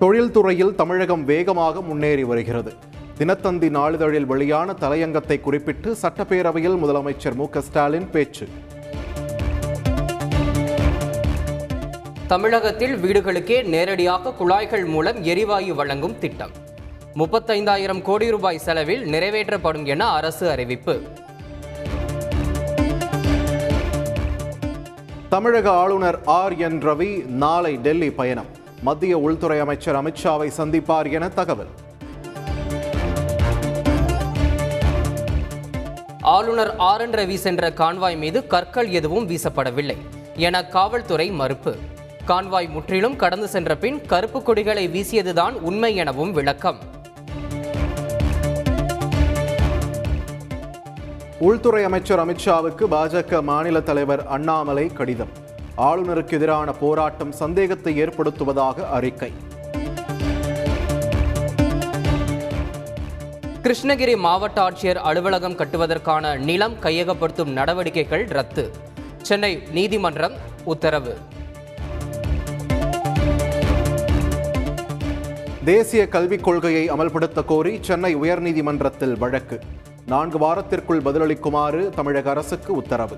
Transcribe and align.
தொழில்துறையில் 0.00 0.74
தமிழகம் 0.74 1.24
வேகமாக 1.24 1.80
முன்னேறி 1.80 2.24
வருகிறது. 2.24 2.72
தினத்தந்தி 3.18 3.68
நாளிதழில் 3.76 4.26
வெளியான 4.26 4.72
தலையங்கத்தை 4.72 5.40
குறிப்பிட்டு 5.40 5.96
சட்டப்பேரவையில் 6.02 6.76
முதலமைச்சர் 6.82 7.34
மு 7.34 7.46
ஸ்டாலின் 7.58 8.10
பேச்சு. 8.10 8.48
தமிழகத்தில் 12.26 12.96
வீடுகளுக்கே 12.96 13.64
நேரடியாக 13.64 14.32
குழாய்கள் 14.32 14.84
மூலம் 14.84 15.24
எரிவாயு 15.24 15.74
வழங்கும் 15.74 16.18
திட்டம். 16.18 16.50
முப்பத்தைந்தாயிரம் 17.14 18.02
கோடி 18.02 18.30
ரூபாய் 18.30 18.58
செலவில் 18.58 19.04
நிறைவேற்றப்படும் 19.12 19.84
என 19.84 20.08
அரசு 20.08 20.50
அறிவிப்பு. 20.50 21.02
தமிழக 25.28 25.70
ஆளுநர் 25.70 26.18
ஆர் 26.24 26.56
என் 26.56 26.80
ரவி 26.82 27.24
நாளை 27.26 27.76
டெல்லி 27.76 28.10
பயணம். 28.10 28.56
மத்திய 28.82 29.18
உள்துறை 29.18 29.58
அமைச்சர் 29.58 29.96
அமித்ஷாவை 29.96 30.50
சந்திப்பார் 30.56 31.12
என 31.12 31.28
தகவல். 31.28 31.66
ஆளுநர் 36.20 36.76
ஆர் 36.76 37.00
என் 37.00 37.10
ரவி 37.10 37.34
சென்ற 37.34 37.70
கான்வாய் 37.70 38.18
மீது 38.18 38.46
கற்கள் 38.46 38.88
எதுவும் 38.88 39.28
வீசப்படவில்லை 39.28 39.96
என 40.34 40.64
காவல்துறை 40.64 41.30
மறுப்பு. 41.30 41.76
கான்வாய் 42.26 42.70
முற்றிலும் 42.70 43.16
கடந்து 43.16 43.48
சென்ற 43.48 43.76
பின் 43.76 44.06
கருப்பு 44.06 44.42
கொடிகளை 44.42 44.88
வீசியதுதான் 44.88 45.52
உண்மை 45.52 45.96
எனவும் 45.96 46.32
விளக்கம். 46.32 46.78
உள்துறை 51.38 51.84
அமைச்சர் 51.84 52.26
அமித்ஷாவுக்கு 52.26 52.86
பாஜக 52.90 53.42
மாநில 53.42 53.80
தலைவர் 53.80 54.26
அண்ணாமலை 54.26 54.86
கடிதம். 54.86 55.46
ஆளுநருக்கு 55.78 56.30
எதிரான 56.30 56.72
போராட்டம் 56.72 57.32
சந்தேகத்தை 57.32 58.02
ஏற்படுத்துவதாக 58.02 58.88
அறிக்கை. 58.88 59.32
கிருஷ்ணகிரி 63.62 64.16
மாவட்ட 64.16 64.70
ஆட்சியர் 64.70 64.94
அலுவலகம் 64.94 65.56
கட்டுவதற்கான 65.56 66.38
நிலம் 66.38 66.74
கையகப்படுத்தும் 66.82 67.52
நடவடிக்கைகள் 67.52 68.24
ரத்து. 68.24 68.70
சென்னை 69.22 69.62
நீதிமன்றம் 69.70 70.32
உத்தரவு. 70.64 71.16
தேசிய 75.64 76.08
கல்விக் 76.08 76.44
கொள்கையை 76.44 76.90
அமல்படுத்த 76.90 77.44
கோரி 77.44 77.78
சென்னை 77.80 78.16
உயர்நீதிமன்றத்தில் 78.16 79.18
வழக்கு. 79.18 79.60
நான்கு 80.06 80.38
வாரத்திற்குள் 80.38 81.00
பதிலளிக்குமாறு 81.00 81.90
தமிழக 81.90 82.30
அரசுக்கு 82.30 82.72
உத்தரவு. 82.74 83.16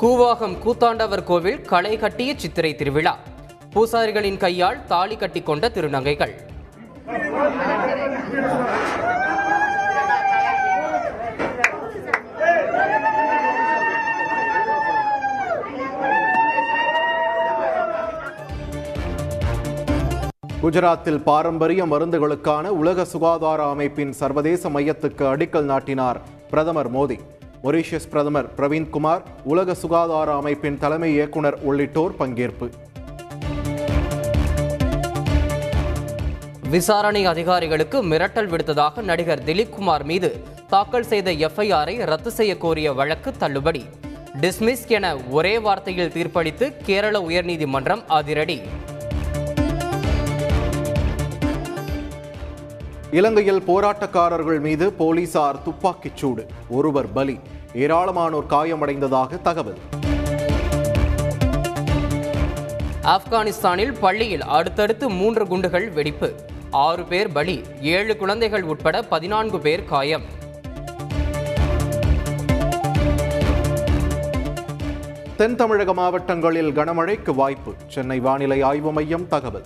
கூவாகம் 0.00 0.52
கூத்தாண்டவர் 0.64 1.22
கோவில் 1.28 1.62
களை 1.70 1.92
கட்டிய 2.02 2.30
சித்திரை 2.42 2.70
திருவிழா. 2.80 3.12
பூசாரிகளின் 3.72 4.36
கையால் 4.42 4.76
தாலி 4.90 5.16
கட்டி 5.22 5.40
கொண்ட 5.48 5.68
திருநங்கைகள். 5.76 6.34
குஜராத்தில் 20.62 21.20
பாரம்பரிய 21.28 21.84
மருந்துகளுக்கான 21.94 22.68
உலக 22.82 23.04
சுகாதார 23.14 23.66
அமைப்பின் 23.74 24.14
சர்வதேச 24.20 24.70
மையத்துக்கு 24.76 25.26
அடிக்கல் 25.32 25.68
நாட்டினார் 25.72 26.20
பிரதமர் 26.52 26.92
மோடி. 26.98 27.18
மொரீஷியஸ் 27.62 28.08
பிரதமர் 28.10 28.48
பிரவீன்குமார் 28.56 29.22
உலக 29.44 29.74
சுகாதார 29.74 30.34
அமைப்பின் 30.34 30.78
தலைமை 30.78 31.08
இயக்குனர் 31.12 31.56
உள்ளிட்டோர் 31.62 32.14
பங்கேற்பு. 32.18 32.66
விசாரணை 36.70 37.26
அதிகாரிகளுக்கு 37.26 38.04
மிரட்டல் 38.04 38.50
விடுத்ததாக 38.52 39.02
நடிகர் 39.02 39.44
திலீப் 39.44 39.74
குமார் 39.76 40.04
மீது 40.04 40.30
தாக்கல் 40.68 41.08
செய்த 41.12 41.32
எஃப்ஐஆரை 41.32 42.04
ரத்து 42.04 42.30
செய்ய 42.30 42.58
கோரிய 42.58 42.92
வழக்கு 42.92 43.32
தள்ளுபடி. 43.36 43.82
டிஸ்மிஸ் 44.40 44.86
என 44.88 45.16
ஒரே 45.16 45.58
வார்த்தையில் 45.58 46.14
தீர்ப்பளித்து 46.16 46.72
கேரள 46.82 47.18
உயர்நீதிமன்றம் 47.20 48.04
அதிரடி. 48.18 48.58
இலங்கையில் 53.10 53.62
போராட்டக்காரர்கள் 53.62 54.60
மீது 54.60 54.92
போலீசார் 54.92 55.62
துப்பாக்கிச் 55.62 56.16
சூடு. 56.16 56.46
ஒருவர் 56.68 57.12
பலி. 57.12 57.38
ஏராளமானோர் 57.74 58.46
காயமடைந்ததாக 58.50 59.42
தகவல். 59.42 59.78
ஆப்கானிஸ்தானில் 63.02 63.98
பள்ளியில் 64.00 64.42
அடுத்தடுத்து 64.42 65.08
மூன்று 65.08 65.46
குண்டுகள் 65.46 65.90
வெடிப்பு. 65.90 66.34
ஆறு 66.70 67.02
பேர் 67.02 67.32
பலி. 67.32 67.62
ஏழு 67.80 68.16
குழந்தைகள் 68.16 68.62
உட்பட 68.62 69.02
பதினான்கு 69.02 69.58
பேர் 69.58 69.84
காயம். 69.84 70.22
தென் 75.36 75.56
தமிழக 75.56 75.94
மாவட்டங்களில் 75.94 76.70
கனமழைக்கு 76.70 77.34
வாய்ப்பு. 77.34 77.74
சென்னை 77.88 78.18
வானிலை 78.18 78.62
ஆய்வு 78.62 78.92
மையம் 78.92 79.28
தகவல். 79.28 79.64